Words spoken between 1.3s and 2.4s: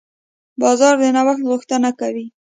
غوښتنه کوي.